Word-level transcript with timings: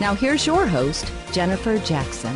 Now 0.00 0.14
here's 0.14 0.46
your 0.46 0.66
host, 0.66 1.12
Jennifer 1.30 1.76
Jackson. 1.78 2.34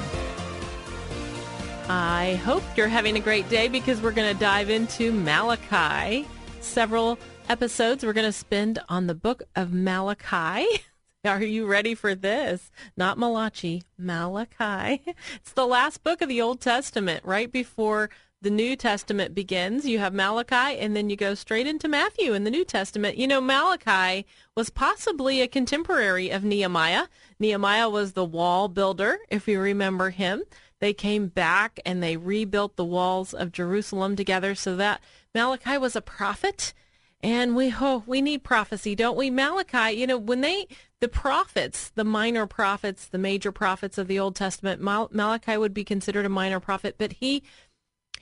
I 1.88 2.38
hope 2.44 2.62
you're 2.76 2.88
having 2.88 3.16
a 3.16 3.20
great 3.20 3.48
day 3.48 3.68
because 3.68 4.02
we're 4.02 4.12
going 4.12 4.30
to 4.32 4.38
dive 4.38 4.68
into 4.68 5.12
Malachi. 5.12 6.28
Several 6.60 7.18
episodes 7.48 8.04
we're 8.04 8.12
going 8.12 8.26
to 8.26 8.32
spend 8.32 8.80
on 8.90 9.06
the 9.06 9.14
book 9.14 9.44
of 9.56 9.72
Malachi. 9.72 10.66
Are 11.24 11.42
you 11.42 11.64
ready 11.66 11.94
for 11.94 12.14
this? 12.14 12.70
Not 12.98 13.16
Malachi, 13.16 13.82
Malachi. 13.96 15.02
It's 15.36 15.52
the 15.52 15.66
last 15.66 16.04
book 16.04 16.20
of 16.20 16.28
the 16.28 16.42
Old 16.42 16.60
Testament, 16.60 17.24
right 17.24 17.50
before 17.50 18.10
the 18.44 18.50
New 18.50 18.76
Testament 18.76 19.34
begins. 19.34 19.86
You 19.86 19.98
have 19.98 20.14
Malachi, 20.14 20.78
and 20.78 20.94
then 20.94 21.10
you 21.10 21.16
go 21.16 21.34
straight 21.34 21.66
into 21.66 21.88
Matthew 21.88 22.34
in 22.34 22.44
the 22.44 22.50
New 22.50 22.64
Testament. 22.64 23.16
You 23.16 23.26
know, 23.26 23.40
Malachi 23.40 24.26
was 24.54 24.68
possibly 24.70 25.40
a 25.40 25.48
contemporary 25.48 26.30
of 26.30 26.44
Nehemiah. 26.44 27.06
Nehemiah 27.40 27.88
was 27.88 28.12
the 28.12 28.24
wall 28.24 28.68
builder, 28.68 29.18
if 29.30 29.48
you 29.48 29.58
remember 29.58 30.10
him. 30.10 30.44
They 30.78 30.92
came 30.92 31.28
back 31.28 31.80
and 31.86 32.02
they 32.02 32.18
rebuilt 32.18 32.76
the 32.76 32.84
walls 32.84 33.32
of 33.32 33.50
Jerusalem 33.50 34.14
together 34.14 34.54
so 34.54 34.76
that 34.76 35.00
Malachi 35.34 35.78
was 35.78 35.96
a 35.96 36.02
prophet. 36.02 36.74
And 37.22 37.56
we 37.56 37.74
oh, 37.80 38.02
we 38.06 38.20
need 38.20 38.44
prophecy, 38.44 38.94
don't 38.94 39.16
we? 39.16 39.30
Malachi, 39.30 39.96
you 39.96 40.06
know, 40.06 40.18
when 40.18 40.42
they 40.42 40.68
the 41.00 41.08
prophets, 41.08 41.90
the 41.94 42.04
minor 42.04 42.46
prophets, 42.46 43.06
the 43.06 43.16
major 43.16 43.50
prophets 43.50 43.96
of 43.96 44.08
the 44.08 44.18
Old 44.18 44.36
Testament, 44.36 44.82
Mal- 44.82 45.08
Malachi 45.10 45.56
would 45.56 45.72
be 45.72 45.84
considered 45.84 46.26
a 46.26 46.28
minor 46.28 46.60
prophet, 46.60 46.96
but 46.98 47.14
he 47.14 47.42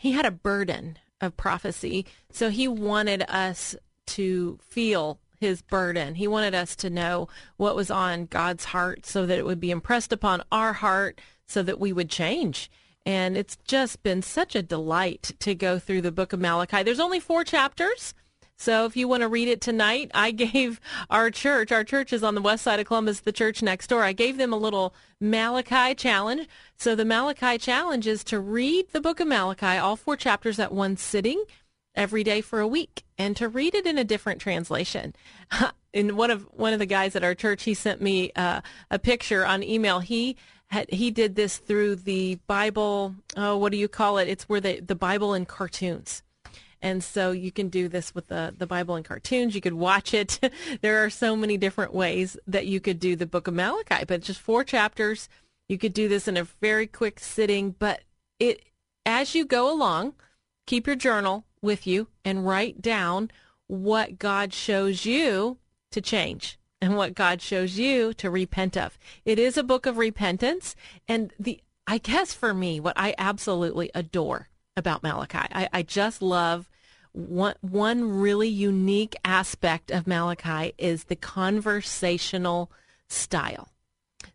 he 0.02 0.10
had 0.10 0.26
a 0.26 0.32
burden 0.32 0.98
of 1.20 1.36
prophecy. 1.36 2.04
So 2.32 2.50
he 2.50 2.66
wanted 2.66 3.22
us 3.28 3.76
to 4.08 4.58
feel 4.60 5.20
his 5.38 5.62
burden. 5.62 6.16
He 6.16 6.26
wanted 6.26 6.56
us 6.56 6.74
to 6.76 6.90
know 6.90 7.28
what 7.56 7.76
was 7.76 7.88
on 7.88 8.26
God's 8.26 8.64
heart 8.64 9.06
so 9.06 9.26
that 9.26 9.38
it 9.38 9.46
would 9.46 9.60
be 9.60 9.70
impressed 9.70 10.12
upon 10.12 10.42
our 10.50 10.72
heart 10.72 11.20
so 11.46 11.62
that 11.62 11.78
we 11.78 11.92
would 11.92 12.10
change. 12.10 12.68
And 13.06 13.36
it's 13.36 13.56
just 13.64 14.02
been 14.02 14.22
such 14.22 14.56
a 14.56 14.62
delight 14.62 15.36
to 15.38 15.54
go 15.54 15.78
through 15.78 16.00
the 16.00 16.10
book 16.10 16.32
of 16.32 16.40
Malachi. 16.40 16.82
There's 16.82 16.98
only 16.98 17.20
four 17.20 17.44
chapters. 17.44 18.12
So 18.62 18.84
if 18.84 18.96
you 18.96 19.08
want 19.08 19.22
to 19.22 19.28
read 19.28 19.48
it 19.48 19.60
tonight, 19.60 20.12
I 20.14 20.30
gave 20.30 20.80
our 21.10 21.32
church, 21.32 21.72
our 21.72 21.82
church 21.82 22.12
is 22.12 22.22
on 22.22 22.36
the 22.36 22.40
west 22.40 22.62
side 22.62 22.78
of 22.78 22.86
Columbus, 22.86 23.18
the 23.18 23.32
church 23.32 23.60
next 23.60 23.88
door. 23.88 24.04
I 24.04 24.12
gave 24.12 24.36
them 24.36 24.52
a 24.52 24.56
little 24.56 24.94
Malachi 25.20 25.96
challenge. 25.96 26.46
So 26.76 26.94
the 26.94 27.04
Malachi 27.04 27.58
challenge 27.58 28.06
is 28.06 28.22
to 28.24 28.38
read 28.38 28.90
the 28.92 29.00
book 29.00 29.18
of 29.18 29.26
Malachi, 29.26 29.78
all 29.78 29.96
four 29.96 30.16
chapters 30.16 30.60
at 30.60 30.72
one 30.72 30.96
sitting 30.96 31.42
every 31.96 32.22
day 32.22 32.40
for 32.40 32.60
a 32.60 32.68
week 32.68 33.02
and 33.18 33.36
to 33.36 33.48
read 33.48 33.74
it 33.74 33.84
in 33.84 33.98
a 33.98 34.04
different 34.04 34.40
translation. 34.40 35.16
and 35.92 36.12
one 36.12 36.30
of 36.30 36.46
one 36.52 36.72
of 36.72 36.78
the 36.78 36.86
guys 36.86 37.16
at 37.16 37.24
our 37.24 37.34
church, 37.34 37.64
he 37.64 37.74
sent 37.74 38.00
me 38.00 38.30
uh, 38.36 38.60
a 38.92 38.98
picture 39.00 39.44
on 39.44 39.64
email. 39.64 39.98
He 39.98 40.36
had, 40.68 40.88
he 40.88 41.10
did 41.10 41.34
this 41.34 41.56
through 41.58 41.96
the 41.96 42.36
Bible. 42.46 43.16
Oh, 43.36 43.56
what 43.56 43.72
do 43.72 43.78
you 43.78 43.88
call 43.88 44.18
it? 44.18 44.28
It's 44.28 44.44
where 44.44 44.60
the 44.60 44.78
the 44.78 44.94
Bible 44.94 45.34
in 45.34 45.46
cartoons. 45.46 46.22
And 46.82 47.02
so 47.02 47.30
you 47.30 47.52
can 47.52 47.68
do 47.68 47.88
this 47.88 48.12
with 48.14 48.26
the, 48.26 48.52
the 48.56 48.66
Bible 48.66 48.96
and 48.96 49.04
cartoons. 49.04 49.54
You 49.54 49.60
could 49.60 49.72
watch 49.74 50.12
it. 50.12 50.40
there 50.82 51.04
are 51.04 51.10
so 51.10 51.36
many 51.36 51.56
different 51.56 51.94
ways 51.94 52.36
that 52.48 52.66
you 52.66 52.80
could 52.80 52.98
do 52.98 53.14
the 53.14 53.24
book 53.24 53.46
of 53.46 53.54
Malachi, 53.54 54.04
but 54.04 54.20
just 54.20 54.40
four 54.40 54.64
chapters. 54.64 55.28
You 55.68 55.78
could 55.78 55.94
do 55.94 56.08
this 56.08 56.26
in 56.26 56.36
a 56.36 56.44
very 56.44 56.88
quick 56.88 57.20
sitting, 57.20 57.76
but 57.78 58.02
it 58.40 58.64
as 59.06 59.34
you 59.34 59.44
go 59.44 59.72
along, 59.72 60.14
keep 60.66 60.86
your 60.86 60.96
journal 60.96 61.44
with 61.62 61.86
you 61.86 62.08
and 62.24 62.46
write 62.46 62.82
down 62.82 63.30
what 63.68 64.18
God 64.18 64.52
shows 64.52 65.06
you 65.06 65.58
to 65.92 66.00
change 66.00 66.58
and 66.80 66.96
what 66.96 67.14
God 67.14 67.40
shows 67.40 67.78
you 67.78 68.12
to 68.14 68.28
repent 68.28 68.76
of. 68.76 68.98
It 69.24 69.38
is 69.38 69.56
a 69.56 69.62
book 69.62 69.86
of 69.86 69.98
repentance 69.98 70.74
and 71.06 71.32
the 71.38 71.60
I 71.86 71.98
guess 71.98 72.32
for 72.32 72.54
me 72.54 72.80
what 72.80 72.94
I 72.96 73.14
absolutely 73.18 73.90
adore 73.94 74.48
about 74.76 75.02
Malachi. 75.02 75.48
I, 75.52 75.68
I 75.72 75.82
just 75.82 76.22
love 76.22 76.68
one 77.12 77.54
one 77.60 78.08
really 78.20 78.48
unique 78.48 79.14
aspect 79.24 79.90
of 79.90 80.06
Malachi 80.06 80.72
is 80.78 81.04
the 81.04 81.16
conversational 81.16 82.70
style. 83.08 83.68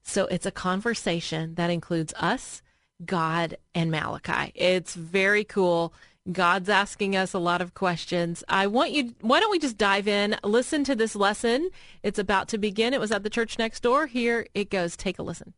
So 0.04 0.26
it's 0.28 0.46
a 0.46 0.52
conversation 0.52 1.56
that 1.56 1.70
includes 1.70 2.14
us, 2.18 2.62
God, 3.06 3.58
and 3.74 3.92
Malachi. 3.92 4.52
It's 4.56 4.94
very 4.96 5.44
cool. 5.44 5.94
God's 6.32 6.70
asking 6.70 7.16
us 7.16 7.34
a 7.34 7.40
lot 7.40 7.62
of 7.62 7.74
questions. 7.74 8.44
I 8.50 8.68
want 8.68 8.92
you, 8.92 9.16
why 9.22 9.40
don't 9.40 9.52
we 9.52 9.60
just 9.60 9.78
dive 9.78 10.08
in, 10.08 10.36
listen 10.44 10.84
to 10.84 10.96
this 10.96 11.16
lesson. 11.16 11.70
It's 12.04 12.20
about 12.20 12.50
to 12.50 12.58
begin. 12.58 12.94
It 12.94 13.00
was 13.00 13.12
at 13.12 13.24
the 13.24 13.30
church 13.30 13.58
next 13.58 13.82
door. 13.82 14.08
Here 14.08 14.46
it 14.54 14.70
goes. 14.70 14.98
Take 14.98 15.20
a 15.20 15.24
listen. 15.24 15.54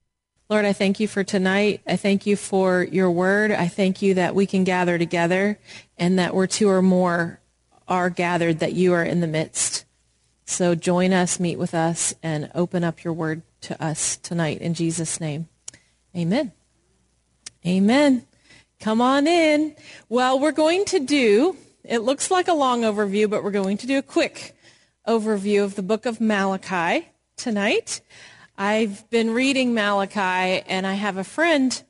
Lord, 0.50 0.66
I 0.66 0.74
thank 0.74 1.00
you 1.00 1.08
for 1.08 1.24
tonight. 1.24 1.82
I 1.86 1.96
thank 1.96 2.26
you 2.26 2.36
for 2.36 2.82
your 2.82 3.12
word. 3.12 3.52
I 3.52 3.68
thank 3.68 4.02
you 4.02 4.16
that 4.16 4.34
we 4.34 4.48
can 4.48 4.64
gather 4.64 4.98
together 4.98 5.60
and 5.96 6.18
that 6.18 6.34
where 6.34 6.48
two 6.48 6.70
or 6.70 6.82
more 6.82 7.40
are 7.88 8.10
gathered, 8.10 8.58
that 8.58 8.74
you 8.74 8.94
are 8.94 9.04
in 9.04 9.20
the 9.20 9.28
midst. 9.28 9.86
So 10.46 10.74
join 10.74 11.14
us, 11.14 11.40
meet 11.40 11.60
with 11.60 11.76
us, 11.76 12.16
and 12.24 12.50
open 12.56 12.84
up 12.84 13.04
your 13.04 13.14
word 13.14 13.44
to 13.62 13.80
us 13.84 14.18
tonight 14.18 14.60
in 14.60 14.74
Jesus' 14.74 15.22
name. 15.22 15.48
Amen. 16.18 16.52
Amen. 17.64 18.26
Come 18.80 19.02
on 19.02 19.28
in. 19.28 19.76
Well, 20.08 20.40
we're 20.40 20.52
going 20.52 20.86
to 20.86 21.00
do, 21.00 21.58
it 21.84 22.00
looks 22.00 22.32
like 22.32 22.48
a 22.48 22.54
long 22.54 22.82
overview, 22.82 23.30
but 23.30 23.44
we're 23.44 23.52
going 23.52 23.78
to 23.78 23.86
do 23.86 24.00
a 24.00 24.02
quick 24.02 24.56
overview 25.08 25.64
of 25.64 25.76
the 25.76 25.84
book 25.84 26.08
of 26.08 26.20
Malachi 26.20 27.08
tonight. 27.38 28.02
I've 28.62 29.10
been 29.10 29.34
reading 29.34 29.74
Malachi, 29.74 30.62
and 30.68 30.86
I 30.86 30.96
have 30.96 31.16
a 31.16 31.24
friend 31.24 31.82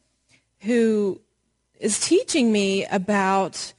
who 0.59 1.19
is 1.80 2.00
teaching 2.00 2.52
me 2.52 2.85
about 2.85 3.74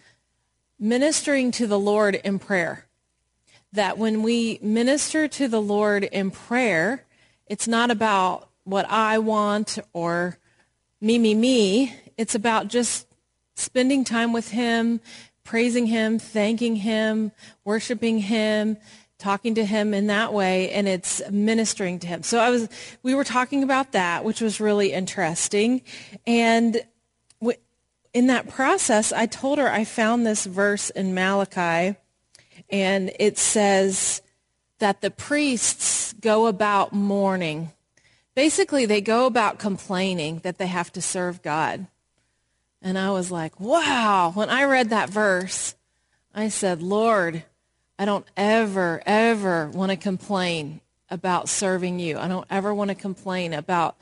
ministering 0.77 1.53
to 1.53 1.69
the 1.69 1.79
Lord 1.79 2.17
in 2.17 2.41
prayer. 2.41 2.87
That 3.73 3.97
when 3.97 4.25
we 4.25 4.59
minister 4.61 5.29
to 5.29 5.47
the 5.47 5.63
Lord 5.63 6.03
in 6.03 6.33
prayer, 6.33 7.05
it's 7.47 7.69
not 7.69 7.93
about 7.93 8.49
what 8.65 8.91
I 8.91 9.19
want 9.19 9.79
or 9.93 10.37
me, 11.01 11.17
me, 11.17 11.37
me. 11.37 11.95
It's 12.17 12.35
about 12.35 12.67
just 12.67 13.07
spending 13.55 14.03
time 14.03 14.33
with 14.33 14.51
Him, 14.51 15.01
praising 15.45 15.87
Him, 15.87 16.19
thanking 16.19 16.75
Him, 16.75 17.31
worshiping 17.65 18.19
Him, 18.19 18.79
talking 19.21 19.55
to 19.55 19.65
him 19.65 19.95
in 19.95 20.09
that 20.09 20.33
way 20.33 20.71
and 20.71 20.89
it's 20.89 21.23
ministering 21.31 21.99
to 22.01 22.07
him. 22.07 22.23
So 22.23 22.39
I 22.39 22.51
was 22.51 22.69
we 23.03 23.15
were 23.15 23.25
talking 23.25 23.63
about 23.63 23.93
that 23.93 24.25
which 24.25 24.41
was 24.41 24.61
really 24.61 24.93
interesting 24.93 25.83
and 26.27 26.83
in 28.13 28.27
that 28.27 28.49
process 28.49 29.13
I 29.13 29.27
told 29.27 29.59
her 29.59 29.71
I 29.71 29.85
found 29.85 30.27
this 30.27 30.47
verse 30.47 30.91
in 30.91 31.15
Malachi 31.15 31.97
and 32.71 33.13
it 33.19 33.39
says 33.39 34.23
that 34.79 35.01
the 35.01 35.11
priests 35.11 36.13
go 36.15 36.47
about 36.47 36.93
mourning. 36.93 37.71
Basically 38.35 38.87
they 38.87 39.01
go 39.01 39.27
about 39.27 39.59
complaining 39.59 40.41
that 40.41 40.59
they 40.59 40.67
have 40.67 40.93
to 40.93 41.03
serve 41.03 41.43
God. 41.43 41.87
And 42.83 42.99
I 42.99 43.11
was 43.11 43.31
like, 43.31 43.61
"Wow, 43.61 44.33
when 44.35 44.49
I 44.49 44.65
read 44.65 44.89
that 44.89 45.11
verse, 45.11 45.75
I 46.35 46.49
said, 46.49 46.81
"Lord, 46.81 47.45
I 48.01 48.07
don't 48.07 48.25
ever, 48.35 49.03
ever 49.05 49.69
want 49.69 49.91
to 49.91 49.97
complain 49.97 50.81
about 51.11 51.51
serving 51.51 51.99
you. 51.99 52.17
I 52.17 52.29
don't 52.29 52.47
ever 52.49 52.73
want 52.73 52.89
to 52.89 52.95
complain 52.95 53.53
about, 53.53 53.99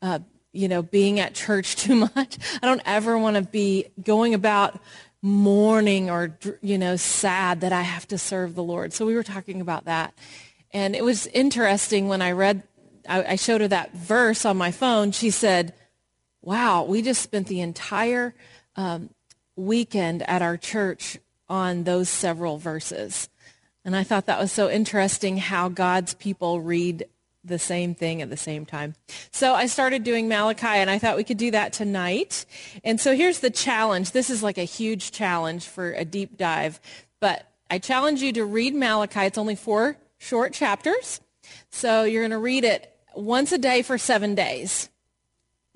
uh, 0.00 0.20
you 0.52 0.68
know, 0.68 0.82
being 0.82 1.18
at 1.18 1.34
church 1.34 1.74
too 1.84 1.96
much. 1.96 2.38
I 2.62 2.66
don't 2.66 2.80
ever 2.84 3.18
want 3.18 3.34
to 3.34 3.42
be 3.42 3.86
going 4.00 4.34
about 4.34 4.80
mourning 5.20 6.10
or, 6.10 6.38
you 6.62 6.78
know, 6.78 6.94
sad 6.94 7.62
that 7.62 7.72
I 7.72 7.82
have 7.82 8.06
to 8.08 8.18
serve 8.18 8.54
the 8.54 8.62
Lord. 8.62 8.92
So 8.92 9.04
we 9.04 9.16
were 9.16 9.24
talking 9.24 9.60
about 9.60 9.86
that. 9.86 10.14
And 10.72 10.94
it 10.94 11.02
was 11.02 11.26
interesting 11.26 12.06
when 12.06 12.22
I 12.22 12.30
read, 12.30 12.62
I, 13.08 13.32
I 13.32 13.34
showed 13.34 13.62
her 13.62 13.68
that 13.68 13.92
verse 13.94 14.44
on 14.44 14.58
my 14.58 14.70
phone. 14.70 15.10
She 15.10 15.30
said, 15.30 15.74
wow, 16.40 16.84
we 16.84 17.02
just 17.02 17.20
spent 17.20 17.48
the 17.48 17.62
entire 17.62 18.32
um, 18.76 19.10
weekend 19.56 20.22
at 20.30 20.40
our 20.40 20.56
church 20.56 21.18
on 21.48 21.82
those 21.82 22.08
several 22.08 22.56
verses. 22.56 23.28
And 23.84 23.96
I 23.96 24.04
thought 24.04 24.26
that 24.26 24.38
was 24.38 24.52
so 24.52 24.68
interesting 24.68 25.38
how 25.38 25.68
God's 25.68 26.14
people 26.14 26.60
read 26.60 27.06
the 27.42 27.58
same 27.58 27.94
thing 27.94 28.20
at 28.20 28.28
the 28.28 28.36
same 28.36 28.66
time. 28.66 28.94
So 29.30 29.54
I 29.54 29.66
started 29.66 30.04
doing 30.04 30.28
Malachi 30.28 30.66
and 30.66 30.90
I 30.90 30.98
thought 30.98 31.16
we 31.16 31.24
could 31.24 31.38
do 31.38 31.50
that 31.52 31.72
tonight. 31.72 32.44
And 32.84 33.00
so 33.00 33.16
here's 33.16 33.40
the 33.40 33.50
challenge. 33.50 34.12
This 34.12 34.28
is 34.28 34.42
like 34.42 34.58
a 34.58 34.64
huge 34.64 35.10
challenge 35.10 35.66
for 35.66 35.92
a 35.92 36.04
deep 36.04 36.36
dive, 36.36 36.80
but 37.18 37.46
I 37.70 37.78
challenge 37.78 38.20
you 38.20 38.32
to 38.34 38.44
read 38.44 38.74
Malachi. 38.74 39.20
It's 39.20 39.38
only 39.38 39.54
four 39.54 39.96
short 40.18 40.52
chapters. 40.52 41.20
So 41.70 42.04
you're 42.04 42.22
going 42.22 42.30
to 42.32 42.38
read 42.38 42.64
it 42.64 42.94
once 43.14 43.52
a 43.52 43.58
day 43.58 43.80
for 43.82 43.96
seven 43.96 44.34
days. 44.34 44.89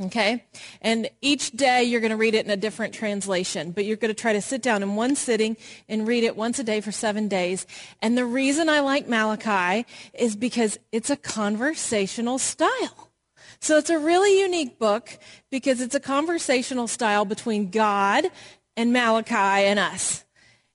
Okay? 0.03 0.45
And 0.81 1.09
each 1.21 1.53
day 1.53 1.85
you're 1.85 2.01
going 2.01 2.11
to 2.11 2.17
read 2.17 2.35
it 2.35 2.45
in 2.45 2.51
a 2.51 2.57
different 2.57 2.95
translation, 2.95 3.71
but 3.71 3.85
you're 3.85 3.97
going 3.97 4.13
to 4.13 4.21
try 4.21 4.33
to 4.33 4.41
sit 4.41 4.61
down 4.61 4.83
in 4.83 4.97
one 4.97 5.15
sitting 5.15 5.57
and 5.89 6.09
read 6.09 6.25
it 6.25 6.37
once 6.37 6.59
a 6.59 6.65
day 6.65 6.81
for 6.81 6.91
seven 6.91 7.29
days. 7.29 7.65
And 8.03 8.19
the 8.19 8.25
reason 8.25 8.69
I 8.69 8.81
like 8.81 9.09
Malachi 9.09 9.87
is 10.13 10.35
because 10.35 10.79
it's 10.91 11.11
a 11.11 11.17
conversational 11.17 12.39
style. 12.39 13.13
So 13.61 13.79
it's 13.79 13.91
a 13.91 13.99
really 13.99 14.41
unique 14.41 14.79
book 14.79 15.17
because 15.51 15.81
it's 15.81 15.95
a 15.95 16.01
conversational 16.01 16.89
style 16.89 17.25
between 17.25 17.71
God 17.71 18.27
and 18.77 18.93
Malachi 18.93 19.35
and 19.35 19.79
us. 19.79 20.25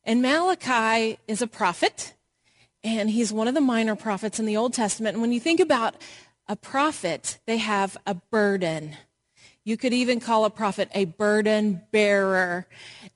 And 0.05 0.21
Malachi 0.21 1.19
is 1.27 1.41
a 1.41 1.47
prophet, 1.47 2.15
and 2.83 3.09
he's 3.09 3.33
one 3.33 3.47
of 3.47 3.53
the 3.53 3.61
minor 3.61 3.95
prophets 3.95 4.39
in 4.39 4.45
the 4.45 4.57
Old 4.57 4.73
Testament. 4.73 5.15
And 5.15 5.21
when 5.21 5.33
you 5.33 5.39
think 5.39 5.59
about 5.59 5.95
a 6.47 6.55
prophet, 6.55 7.39
they 7.45 7.57
have 7.57 7.97
a 8.07 8.15
burden. 8.15 8.95
You 9.63 9.77
could 9.77 9.93
even 9.93 10.19
call 10.19 10.45
a 10.45 10.49
prophet 10.49 10.89
a 10.93 11.05
burden 11.05 11.81
bearer. 11.91 12.65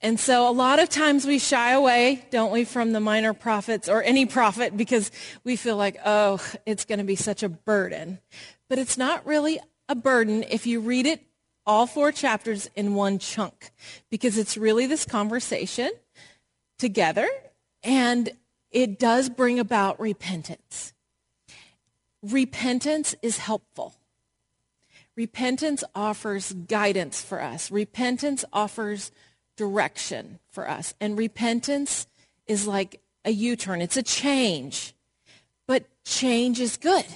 And 0.00 0.20
so 0.20 0.48
a 0.48 0.52
lot 0.52 0.78
of 0.78 0.88
times 0.88 1.26
we 1.26 1.38
shy 1.38 1.72
away, 1.72 2.26
don't 2.30 2.52
we, 2.52 2.64
from 2.64 2.92
the 2.92 3.00
minor 3.00 3.32
prophets 3.32 3.88
or 3.88 4.02
any 4.02 4.26
prophet 4.26 4.76
because 4.76 5.10
we 5.42 5.56
feel 5.56 5.76
like, 5.76 5.96
oh, 6.04 6.44
it's 6.66 6.84
going 6.84 6.98
to 6.98 7.04
be 7.04 7.16
such 7.16 7.42
a 7.42 7.48
burden. 7.48 8.18
But 8.68 8.78
it's 8.78 8.98
not 8.98 9.26
really 9.26 9.58
a 9.88 9.94
burden 9.94 10.44
if 10.48 10.66
you 10.66 10.80
read 10.80 11.06
it 11.06 11.22
all 11.66 11.86
four 11.86 12.12
chapters 12.12 12.68
in 12.76 12.94
one 12.94 13.18
chunk 13.18 13.70
because 14.10 14.36
it's 14.36 14.56
really 14.56 14.86
this 14.86 15.04
conversation 15.04 15.90
together 16.78 17.28
and 17.82 18.30
it 18.70 18.98
does 18.98 19.28
bring 19.28 19.58
about 19.58 19.98
repentance. 20.00 20.92
Repentance 22.22 23.14
is 23.22 23.38
helpful. 23.38 23.94
Repentance 25.16 25.84
offers 25.94 26.52
guidance 26.52 27.22
for 27.22 27.40
us. 27.40 27.70
Repentance 27.70 28.44
offers 28.52 29.12
direction 29.56 30.40
for 30.50 30.68
us. 30.68 30.94
And 31.00 31.16
repentance 31.16 32.06
is 32.46 32.66
like 32.66 33.00
a 33.24 33.30
U-turn. 33.30 33.80
It's 33.80 33.96
a 33.96 34.02
change. 34.02 34.94
But 35.66 35.84
change 36.04 36.60
is 36.60 36.76
good. 36.76 37.06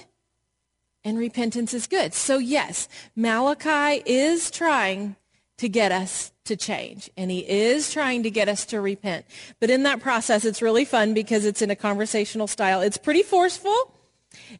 And 1.03 1.17
repentance 1.17 1.73
is 1.73 1.87
good. 1.87 2.13
So 2.13 2.37
yes, 2.37 2.87
Malachi 3.15 4.01
is 4.05 4.51
trying 4.51 5.15
to 5.57 5.67
get 5.69 5.91
us 5.91 6.31
to 6.45 6.55
change. 6.55 7.09
And 7.17 7.29
he 7.29 7.39
is 7.39 7.91
trying 7.91 8.23
to 8.23 8.31
get 8.31 8.47
us 8.47 8.65
to 8.67 8.81
repent. 8.81 9.25
But 9.59 9.69
in 9.69 9.83
that 9.83 9.99
process, 9.99 10.45
it's 10.45 10.61
really 10.61 10.85
fun 10.85 11.13
because 11.13 11.45
it's 11.45 11.61
in 11.61 11.69
a 11.69 11.75
conversational 11.75 12.47
style. 12.47 12.81
It's 12.81 12.97
pretty 12.97 13.23
forceful 13.23 13.93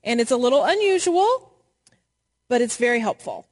and 0.03 0.19
it's 0.19 0.31
a 0.31 0.37
little 0.37 0.63
unusual 0.63 1.48
but 2.49 2.61
it's 2.61 2.75
very 2.75 2.99
helpful. 2.99 3.47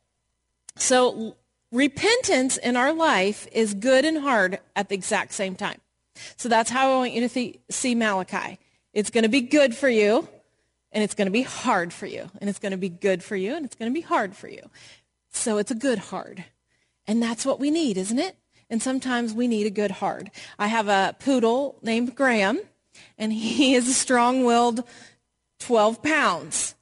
So 0.75 1.37
repentance 1.71 2.57
in 2.57 2.75
our 2.75 2.91
life 2.91 3.47
is 3.51 3.73
good 3.73 4.03
and 4.03 4.19
hard 4.19 4.59
at 4.75 4.89
the 4.89 4.95
exact 4.95 5.33
same 5.33 5.55
time. 5.55 5.79
So 6.35 6.49
that's 6.49 6.69
how 6.69 6.91
I 6.91 6.97
want 6.97 7.13
you 7.13 7.21
to 7.21 7.29
th- 7.29 7.59
see 7.69 7.95
Malachi. 7.95 8.59
It's 8.93 9.09
going 9.09 9.23
to 9.23 9.29
be 9.29 9.41
good 9.41 9.75
for 9.75 9.87
you, 9.87 10.27
and 10.91 11.03
it's 11.03 11.13
going 11.13 11.27
to 11.27 11.31
be 11.31 11.43
hard 11.43 11.93
for 11.93 12.07
you. 12.07 12.29
And 12.41 12.49
it's 12.49 12.59
going 12.59 12.71
to 12.71 12.77
be 12.77 12.89
good 12.89 13.23
for 13.23 13.35
you, 13.35 13.55
and 13.55 13.65
it's 13.65 13.75
going 13.75 13.91
to 13.91 13.93
be 13.93 14.01
hard 14.01 14.35
for 14.35 14.47
you. 14.47 14.69
So 15.31 15.57
it's 15.57 15.71
a 15.71 15.75
good 15.75 15.99
hard. 15.99 16.43
And 17.05 17.21
that's 17.21 17.45
what 17.45 17.59
we 17.59 17.69
need, 17.69 17.97
isn't 17.97 18.19
it? 18.19 18.35
And 18.69 18.81
sometimes 18.81 19.33
we 19.33 19.47
need 19.47 19.67
a 19.67 19.71
good 19.71 19.91
hard. 19.91 20.31
I 20.59 20.67
have 20.67 20.87
a 20.87 21.15
poodle 21.19 21.77
named 21.81 22.15
Graham, 22.15 22.59
and 23.17 23.31
he 23.31 23.75
is 23.75 23.87
a 23.87 23.93
strong-willed 23.93 24.83
12 25.59 26.03
pounds. 26.03 26.75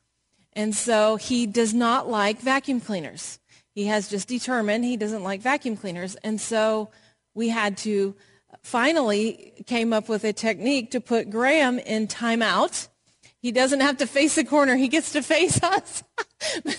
And 0.55 0.75
so 0.75 1.17
he 1.17 1.45
does 1.45 1.73
not 1.73 2.09
like 2.09 2.39
vacuum 2.39 2.79
cleaners. 2.79 3.39
He 3.73 3.85
has 3.85 4.07
just 4.07 4.27
determined 4.27 4.85
he 4.85 4.97
doesn't 4.97 5.23
like 5.23 5.41
vacuum 5.41 5.75
cleaners. 5.75 6.15
And 6.15 6.39
so 6.39 6.89
we 7.33 7.49
had 7.49 7.77
to 7.79 8.15
finally 8.63 9.53
came 9.67 9.91
up 9.91 10.07
with 10.07 10.23
a 10.23 10.31
technique 10.31 10.91
to 10.91 11.01
put 11.01 11.29
Graham 11.29 11.77
in 11.79 12.07
timeout. 12.07 12.87
He 13.41 13.51
doesn't 13.51 13.81
have 13.81 13.97
to 13.97 14.07
face 14.07 14.35
the 14.35 14.45
corner. 14.45 14.75
He 14.75 14.87
gets 14.87 15.11
to 15.11 15.21
face 15.21 15.61
us. 15.63 16.03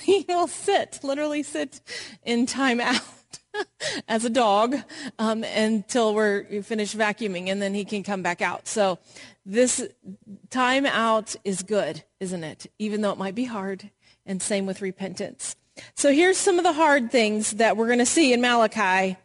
he 0.02 0.24
will 0.28 0.48
sit, 0.48 1.00
literally 1.02 1.42
sit 1.42 1.80
in 2.24 2.46
timeout 2.46 3.15
as 4.08 4.24
a 4.24 4.30
dog 4.30 4.76
um, 5.18 5.44
until 5.44 6.14
we're 6.14 6.62
finished 6.62 6.96
vacuuming, 6.96 7.48
and 7.48 7.60
then 7.60 7.74
he 7.74 7.84
can 7.84 8.02
come 8.02 8.22
back 8.22 8.42
out. 8.42 8.68
So 8.68 8.98
this 9.44 9.86
time 10.50 10.86
out 10.86 11.36
is 11.44 11.62
good, 11.62 12.02
isn't 12.20 12.44
it? 12.44 12.66
Even 12.78 13.00
though 13.00 13.12
it 13.12 13.18
might 13.18 13.34
be 13.34 13.44
hard. 13.44 13.90
And 14.24 14.42
same 14.42 14.66
with 14.66 14.82
repentance. 14.82 15.54
So 15.94 16.12
here's 16.12 16.36
some 16.36 16.58
of 16.58 16.64
the 16.64 16.72
hard 16.72 17.12
things 17.12 17.52
that 17.52 17.76
we're 17.76 17.86
going 17.86 18.00
to 18.00 18.06
see 18.06 18.32
in 18.32 18.40
Malachi, 18.40 19.16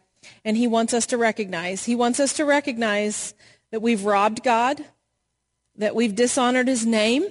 and 0.44 0.56
he 0.56 0.66
wants 0.66 0.94
us 0.94 1.06
to 1.06 1.18
recognize. 1.18 1.84
He 1.84 1.94
wants 1.94 2.20
us 2.20 2.34
to 2.34 2.44
recognize 2.44 3.34
that 3.70 3.80
we've 3.80 4.04
robbed 4.04 4.44
God, 4.44 4.84
that 5.76 5.94
we've 5.94 6.14
dishonored 6.14 6.68
his 6.68 6.86
name, 6.86 7.24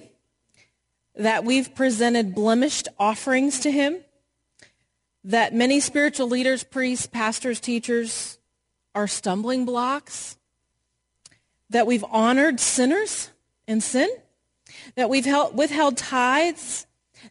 that 1.16 1.46
we've 1.46 1.74
presented 1.76 2.34
blemished 2.34 2.88
offerings 2.98 3.60
to 3.62 3.72
him, 3.72 3.98
that 5.24 5.54
many 5.54 5.80
spiritual 5.80 6.28
leaders, 6.28 6.64
priests, 6.64 7.08
pastors, 7.08 7.60
teachers 7.60 8.40
are 8.96 9.08
stumbling 9.08 9.66
blocks, 9.66 10.38
that 11.70 11.88
we've 11.88 12.06
honored 12.10 12.60
sinners 12.60 13.30
in 13.68 13.80
sin, 13.80 14.10
that 14.96 15.10
we've 15.10 15.26
held, 15.26 15.56
withheld 15.56 15.96
tithes, 15.98 16.86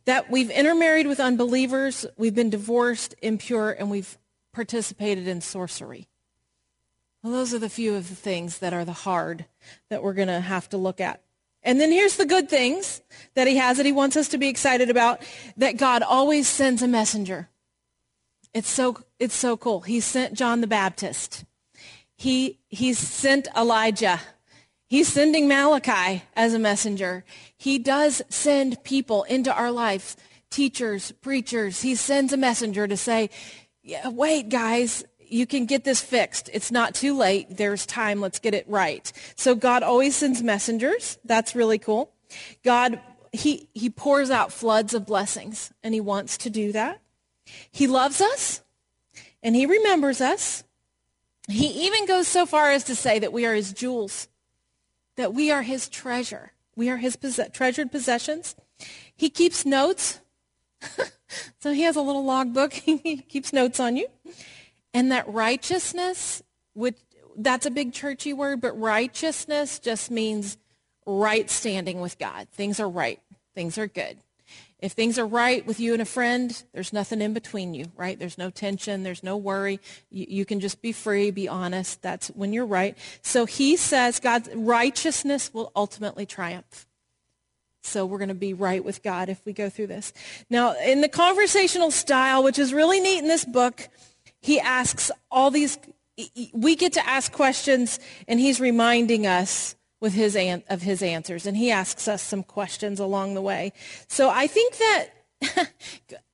that 0.04 0.30
we've 0.30 0.50
intermarried 0.50 1.06
with 1.06 1.20
unbelievers, 1.20 2.06
we've 2.16 2.34
been 2.34 2.50
divorced, 2.50 3.14
impure, 3.20 3.72
and 3.72 3.90
we've 3.90 4.16
participated 4.52 5.28
in 5.28 5.40
sorcery. 5.40 6.08
Well, 7.22 7.32
those 7.34 7.52
are 7.52 7.58
the 7.58 7.68
few 7.68 7.94
of 7.96 8.08
the 8.08 8.14
things 8.14 8.60
that 8.60 8.72
are 8.72 8.84
the 8.84 8.92
hard 8.92 9.44
that 9.90 10.02
we're 10.02 10.14
going 10.14 10.28
to 10.28 10.40
have 10.40 10.68
to 10.70 10.78
look 10.78 11.00
at. 11.00 11.22
And 11.62 11.78
then 11.78 11.92
here's 11.92 12.16
the 12.16 12.24
good 12.24 12.48
things 12.48 13.02
that 13.34 13.46
he 13.46 13.56
has 13.56 13.76
that 13.76 13.84
he 13.84 13.92
wants 13.92 14.16
us 14.16 14.28
to 14.28 14.38
be 14.38 14.48
excited 14.48 14.88
about, 14.88 15.20
that 15.58 15.76
God 15.76 16.02
always 16.02 16.48
sends 16.48 16.80
a 16.80 16.88
messenger. 16.88 17.49
It's 18.52 18.68
so, 18.68 18.96
it's 19.18 19.34
so 19.34 19.56
cool. 19.56 19.80
He 19.82 20.00
sent 20.00 20.34
John 20.34 20.60
the 20.60 20.66
Baptist. 20.66 21.44
He, 22.16 22.58
he 22.68 22.92
sent 22.94 23.48
Elijah. 23.56 24.20
He's 24.86 25.08
sending 25.08 25.46
Malachi 25.46 26.24
as 26.34 26.52
a 26.52 26.58
messenger. 26.58 27.24
He 27.56 27.78
does 27.78 28.22
send 28.28 28.82
people 28.82 29.22
into 29.24 29.54
our 29.54 29.70
lives, 29.70 30.16
teachers, 30.50 31.12
preachers. 31.12 31.82
He 31.82 31.94
sends 31.94 32.32
a 32.32 32.36
messenger 32.36 32.88
to 32.88 32.96
say, 32.96 33.30
yeah, 33.82 34.08
wait, 34.08 34.48
guys, 34.48 35.04
you 35.18 35.46
can 35.46 35.64
get 35.64 35.84
this 35.84 36.00
fixed. 36.00 36.50
It's 36.52 36.72
not 36.72 36.94
too 36.94 37.16
late. 37.16 37.56
There's 37.56 37.86
time. 37.86 38.20
Let's 38.20 38.40
get 38.40 38.52
it 38.52 38.68
right. 38.68 39.12
So 39.36 39.54
God 39.54 39.84
always 39.84 40.16
sends 40.16 40.42
messengers. 40.42 41.18
That's 41.24 41.54
really 41.54 41.78
cool. 41.78 42.12
God, 42.64 43.00
he, 43.32 43.68
he 43.72 43.90
pours 43.90 44.30
out 44.30 44.52
floods 44.52 44.92
of 44.92 45.06
blessings, 45.06 45.72
and 45.84 45.94
he 45.94 46.00
wants 46.00 46.36
to 46.38 46.50
do 46.50 46.72
that. 46.72 47.00
He 47.70 47.86
loves 47.86 48.20
us, 48.20 48.62
and 49.42 49.54
he 49.54 49.66
remembers 49.66 50.20
us. 50.20 50.64
He 51.48 51.86
even 51.86 52.06
goes 52.06 52.28
so 52.28 52.46
far 52.46 52.70
as 52.70 52.84
to 52.84 52.94
say 52.94 53.18
that 53.18 53.32
we 53.32 53.46
are 53.46 53.54
his 53.54 53.72
jewels, 53.72 54.28
that 55.16 55.34
we 55.34 55.50
are 55.50 55.62
his 55.62 55.88
treasure. 55.88 56.52
We 56.76 56.88
are 56.88 56.96
his 56.96 57.16
pos- 57.16 57.40
treasured 57.52 57.90
possessions. 57.90 58.54
He 59.14 59.28
keeps 59.30 59.66
notes. 59.66 60.20
so 61.60 61.72
he 61.72 61.82
has 61.82 61.96
a 61.96 62.00
little 62.00 62.24
logbook. 62.24 62.72
he 62.74 63.18
keeps 63.18 63.52
notes 63.52 63.80
on 63.80 63.96
you. 63.96 64.06
And 64.94 65.12
that 65.12 65.28
righteousness, 65.28 66.42
which 66.74 66.96
that's 67.36 67.66
a 67.66 67.70
big 67.70 67.92
churchy 67.92 68.32
word, 68.32 68.60
but 68.60 68.78
righteousness 68.78 69.78
just 69.78 70.10
means 70.10 70.56
right 71.06 71.50
standing 71.50 72.00
with 72.00 72.18
God. 72.18 72.48
Things 72.52 72.80
are 72.80 72.88
right. 72.88 73.20
things 73.54 73.78
are 73.78 73.86
good. 73.86 74.18
If 74.82 74.92
things 74.92 75.18
are 75.18 75.26
right 75.26 75.64
with 75.66 75.78
you 75.78 75.92
and 75.92 76.00
a 76.00 76.06
friend, 76.06 76.62
there's 76.72 76.92
nothing 76.92 77.20
in 77.20 77.34
between 77.34 77.74
you, 77.74 77.86
right? 77.96 78.18
There's 78.18 78.38
no 78.38 78.50
tension. 78.50 79.02
There's 79.02 79.22
no 79.22 79.36
worry. 79.36 79.78
You, 80.10 80.26
you, 80.28 80.44
can 80.44 80.60
just 80.60 80.80
be 80.80 80.92
free, 80.92 81.30
be 81.30 81.48
honest. 81.48 82.00
That's 82.02 82.28
when 82.28 82.52
you're 82.52 82.66
right. 82.66 82.96
So 83.22 83.44
he 83.44 83.76
says 83.76 84.20
God's 84.20 84.48
righteousness 84.54 85.52
will 85.52 85.70
ultimately 85.76 86.24
triumph. 86.24 86.86
So 87.82 88.06
we're 88.06 88.18
going 88.18 88.28
to 88.28 88.34
be 88.34 88.54
right 88.54 88.84
with 88.84 89.02
God 89.02 89.28
if 89.28 89.44
we 89.44 89.52
go 89.52 89.70
through 89.70 89.88
this. 89.88 90.12
Now, 90.48 90.74
in 90.78 91.00
the 91.00 91.08
conversational 91.08 91.90
style, 91.90 92.42
which 92.42 92.58
is 92.58 92.72
really 92.72 93.00
neat 93.00 93.18
in 93.18 93.28
this 93.28 93.44
book, 93.44 93.88
he 94.40 94.60
asks 94.60 95.10
all 95.30 95.50
these, 95.50 95.78
we 96.52 96.76
get 96.76 96.94
to 96.94 97.06
ask 97.06 97.32
questions 97.32 97.98
and 98.28 98.40
he's 98.40 98.60
reminding 98.60 99.26
us 99.26 99.76
with 100.00 100.14
his 100.14 100.34
an- 100.34 100.64
of 100.68 100.82
his 100.82 101.02
answers, 101.02 101.46
and 101.46 101.56
he 101.56 101.70
asks 101.70 102.08
us 102.08 102.22
some 102.22 102.42
questions 102.42 102.98
along 102.98 103.34
the 103.34 103.42
way. 103.42 103.72
So 104.08 104.30
I 104.30 104.46
think 104.46 104.76
that 104.78 105.06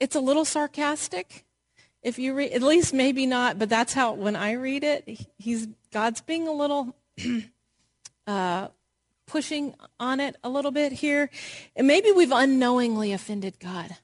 it's 0.00 0.14
a 0.14 0.20
little 0.20 0.44
sarcastic. 0.44 1.44
If 2.02 2.18
you 2.18 2.34
read, 2.34 2.52
at 2.52 2.62
least 2.62 2.94
maybe 2.94 3.26
not, 3.26 3.58
but 3.58 3.68
that's 3.68 3.92
how 3.92 4.12
when 4.12 4.36
I 4.36 4.52
read 4.52 4.84
it, 4.84 5.28
he's 5.36 5.66
God's 5.92 6.20
being 6.20 6.46
a 6.46 6.52
little 6.52 6.94
uh, 8.26 8.68
pushing 9.26 9.74
on 9.98 10.20
it 10.20 10.36
a 10.44 10.48
little 10.48 10.70
bit 10.70 10.92
here, 10.92 11.28
and 11.74 11.86
maybe 11.86 12.12
we've 12.12 12.32
unknowingly 12.32 13.12
offended 13.12 13.58
God. 13.58 13.96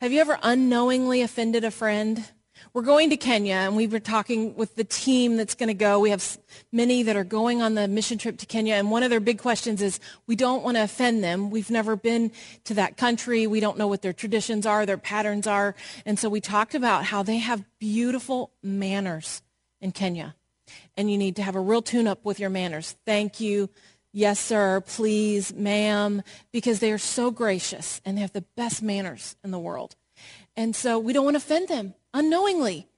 Have 0.00 0.12
you 0.12 0.20
ever 0.20 0.38
unknowingly 0.42 1.20
offended 1.20 1.62
a 1.62 1.70
friend? 1.70 2.24
We're 2.72 2.82
going 2.82 3.10
to 3.10 3.16
Kenya, 3.16 3.54
and 3.54 3.76
we 3.76 3.86
were 3.86 4.00
talking 4.00 4.54
with 4.54 4.76
the 4.76 4.84
team 4.84 5.36
that's 5.36 5.54
going 5.54 5.68
to 5.68 5.74
go. 5.74 5.98
We 5.98 6.10
have 6.10 6.38
many 6.72 7.02
that 7.02 7.16
are 7.16 7.24
going 7.24 7.62
on 7.62 7.74
the 7.74 7.88
mission 7.88 8.18
trip 8.18 8.38
to 8.38 8.46
Kenya, 8.46 8.74
and 8.74 8.90
one 8.90 9.02
of 9.02 9.10
their 9.10 9.20
big 9.20 9.38
questions 9.38 9.82
is 9.82 9.98
we 10.26 10.36
don't 10.36 10.62
want 10.62 10.76
to 10.76 10.84
offend 10.84 11.24
them. 11.24 11.50
We've 11.50 11.70
never 11.70 11.96
been 11.96 12.30
to 12.64 12.74
that 12.74 12.96
country. 12.96 13.46
We 13.46 13.60
don't 13.60 13.78
know 13.78 13.88
what 13.88 14.02
their 14.02 14.12
traditions 14.12 14.66
are, 14.66 14.86
their 14.86 14.98
patterns 14.98 15.46
are. 15.46 15.74
And 16.06 16.18
so 16.18 16.28
we 16.28 16.40
talked 16.40 16.74
about 16.74 17.04
how 17.04 17.22
they 17.22 17.38
have 17.38 17.64
beautiful 17.78 18.52
manners 18.62 19.42
in 19.80 19.92
Kenya, 19.92 20.34
and 20.96 21.10
you 21.10 21.18
need 21.18 21.36
to 21.36 21.42
have 21.42 21.56
a 21.56 21.60
real 21.60 21.82
tune 21.82 22.06
up 22.06 22.24
with 22.24 22.38
your 22.38 22.50
manners. 22.50 22.96
Thank 23.04 23.40
you. 23.40 23.68
Yes, 24.12 24.40
sir. 24.40 24.80
Please, 24.80 25.54
ma'am, 25.54 26.22
because 26.52 26.80
they 26.80 26.90
are 26.90 26.98
so 26.98 27.30
gracious 27.30 28.00
and 28.04 28.16
they 28.16 28.22
have 28.22 28.32
the 28.32 28.44
best 28.56 28.82
manners 28.82 29.36
in 29.44 29.52
the 29.52 29.58
world. 29.58 29.94
And 30.56 30.74
so 30.74 30.98
we 30.98 31.12
don't 31.12 31.24
want 31.24 31.34
to 31.34 31.38
offend 31.38 31.68
them 31.68 31.94
unknowingly. 32.12 32.88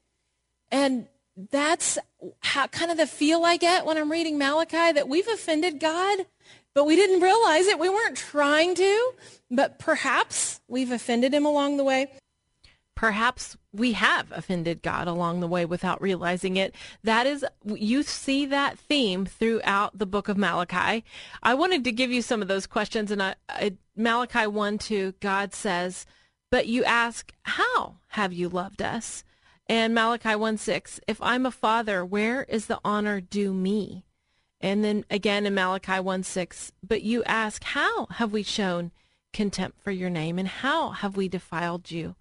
And 0.70 1.08
that's 1.50 1.98
how, 2.40 2.66
kind 2.66 2.90
of 2.90 2.96
the 2.96 3.06
feel 3.06 3.44
I 3.44 3.56
get 3.56 3.86
when 3.86 3.96
I'm 3.96 4.10
reading 4.10 4.38
Malachi 4.38 4.92
that 4.92 5.08
we've 5.08 5.28
offended 5.28 5.80
God, 5.80 6.26
but 6.74 6.84
we 6.84 6.96
didn't 6.96 7.20
realize 7.20 7.66
it. 7.66 7.78
We 7.78 7.88
weren't 7.88 8.16
trying 8.16 8.74
to, 8.76 9.12
but 9.50 9.78
perhaps 9.78 10.60
we've 10.68 10.90
offended 10.90 11.34
him 11.34 11.46
along 11.46 11.76
the 11.76 11.84
way. 11.84 12.12
Perhaps 12.94 13.56
we 13.72 13.92
have 13.92 14.30
offended 14.32 14.82
God 14.82 15.08
along 15.08 15.40
the 15.40 15.48
way 15.48 15.64
without 15.64 16.00
realizing 16.00 16.56
it. 16.56 16.74
That 17.02 17.26
is, 17.26 17.44
you 17.64 18.02
see 18.02 18.46
that 18.46 18.78
theme 18.78 19.26
throughout 19.26 19.98
the 19.98 20.06
book 20.06 20.28
of 20.28 20.36
Malachi. 20.36 21.04
I 21.42 21.54
wanted 21.54 21.82
to 21.84 21.92
give 21.92 22.10
you 22.10 22.22
some 22.22 22.42
of 22.42 22.48
those 22.48 22.66
questions. 22.66 23.10
And 23.10 23.22
I, 23.22 23.34
I, 23.48 23.76
Malachi 23.96 24.46
1 24.46 24.78
2, 24.78 25.14
God 25.20 25.54
says, 25.54 26.06
but 26.52 26.66
you 26.66 26.84
ask, 26.84 27.32
How 27.44 27.96
have 28.08 28.34
you 28.34 28.50
loved 28.50 28.82
us? 28.82 29.24
And 29.68 29.94
Malachi 29.94 30.36
1 30.36 30.58
6, 30.58 31.00
If 31.08 31.20
I'm 31.22 31.46
a 31.46 31.50
father, 31.50 32.04
where 32.04 32.42
is 32.42 32.66
the 32.66 32.78
honor 32.84 33.22
due 33.22 33.54
me? 33.54 34.04
And 34.60 34.84
then 34.84 35.06
again 35.08 35.46
in 35.46 35.54
Malachi 35.54 35.98
1 35.98 36.22
6, 36.22 36.72
But 36.86 37.00
you 37.02 37.24
ask, 37.24 37.64
How 37.64 38.06
have 38.10 38.32
we 38.32 38.42
shown 38.42 38.92
contempt 39.32 39.80
for 39.82 39.92
your 39.92 40.10
name? 40.10 40.38
And 40.38 40.46
how 40.46 40.90
have 40.90 41.16
we 41.16 41.26
defiled 41.26 41.90
you? 41.90 42.16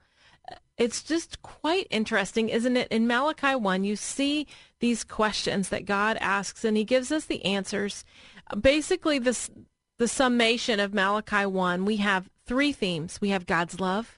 It's 0.77 1.03
just 1.03 1.41
quite 1.41 1.87
interesting, 1.89 2.47
isn't 2.47 2.77
it? 2.77 2.87
In 2.87 3.05
Malachi 3.07 3.55
1, 3.55 3.83
you 3.83 3.97
see 3.97 4.47
these 4.79 5.03
questions 5.03 5.67
that 5.69 5.85
God 5.85 6.17
asks, 6.21 6.63
and 6.63 6.77
he 6.77 6.85
gives 6.85 7.11
us 7.11 7.25
the 7.25 7.43
answers. 7.43 8.05
Basically, 8.59 9.19
this, 9.19 9.49
the 9.97 10.07
summation 10.07 10.79
of 10.79 10.93
Malachi 10.93 11.45
1, 11.45 11.83
we 11.83 11.97
have 11.97 12.29
three 12.45 12.71
themes. 12.71 13.19
We 13.19 13.29
have 13.29 13.45
God's 13.45 13.79
love, 13.79 14.17